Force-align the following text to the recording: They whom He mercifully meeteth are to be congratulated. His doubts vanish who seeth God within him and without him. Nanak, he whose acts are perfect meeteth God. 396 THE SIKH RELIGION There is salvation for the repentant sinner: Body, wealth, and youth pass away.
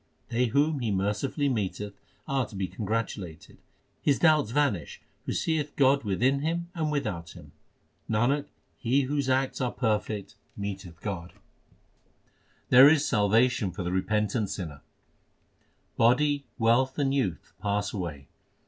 They 0.29 0.45
whom 0.45 0.79
He 0.79 0.89
mercifully 0.89 1.47
meeteth 1.47 1.93
are 2.27 2.47
to 2.47 2.55
be 2.55 2.65
congratulated. 2.67 3.59
His 4.01 4.17
doubts 4.17 4.49
vanish 4.49 4.99
who 5.27 5.31
seeth 5.31 5.75
God 5.75 6.03
within 6.03 6.39
him 6.39 6.69
and 6.73 6.91
without 6.91 7.33
him. 7.33 7.51
Nanak, 8.09 8.47
he 8.79 9.01
whose 9.03 9.29
acts 9.29 9.61
are 9.61 9.71
perfect 9.71 10.33
meeteth 10.57 11.01
God. 11.01 11.33
396 12.69 12.69
THE 12.71 12.71
SIKH 12.71 12.71
RELIGION 12.71 12.71
There 12.71 12.89
is 12.89 13.05
salvation 13.45 13.71
for 13.71 13.83
the 13.83 13.91
repentant 13.91 14.49
sinner: 14.49 14.81
Body, 15.97 16.45
wealth, 16.57 16.97
and 16.97 17.13
youth 17.13 17.53
pass 17.61 17.93
away. 17.93 18.27